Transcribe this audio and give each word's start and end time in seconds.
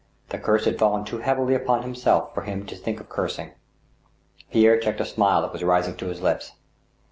The 0.29 0.39
curse 0.39 0.65
had 0.65 0.79
fallen 0.79 1.05
too 1.05 1.19
heavily 1.19 1.53
upon 1.53 1.83
himself 1.83 2.33
for 2.33 2.41
him 2.41 2.65
to 2.65 2.75
think 2.75 2.99
of 2.99 3.07
cursing. 3.07 3.51
Pierre 4.49 4.79
checked 4.79 4.99
a 4.99 5.05
smile 5.05 5.43
that 5.43 5.53
was 5.53 5.63
rising 5.63 5.95
to 5.97 6.07
his 6.07 6.21
lips. 6.21 6.53